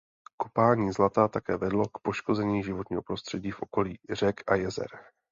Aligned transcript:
Kopání 0.37 0.91
zlata 0.91 1.27
také 1.27 1.57
vedlo 1.57 1.85
k 1.89 1.97
poškození 2.01 2.63
životního 2.63 3.01
prostředí 3.01 3.51
v 3.51 3.61
okolí 3.61 3.99
řek 4.13 4.51
a 4.51 4.55
jezer. 4.55 4.87